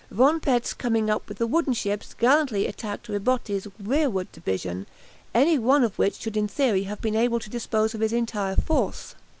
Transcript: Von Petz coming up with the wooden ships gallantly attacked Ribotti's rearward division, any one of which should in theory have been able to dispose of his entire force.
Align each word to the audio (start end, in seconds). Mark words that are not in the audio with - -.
Von 0.09 0.39
Petz 0.39 0.73
coming 0.75 1.11
up 1.11 1.29
with 1.29 1.37
the 1.37 1.45
wooden 1.45 1.73
ships 1.73 2.15
gallantly 2.15 2.65
attacked 2.65 3.07
Ribotti's 3.07 3.67
rearward 3.79 4.31
division, 4.31 4.87
any 5.31 5.59
one 5.59 5.83
of 5.83 5.99
which 5.99 6.15
should 6.17 6.35
in 6.35 6.47
theory 6.47 6.85
have 6.85 7.01
been 7.01 7.15
able 7.15 7.37
to 7.37 7.51
dispose 7.51 7.93
of 7.93 8.01
his 8.01 8.11
entire 8.11 8.55
force. 8.55 9.13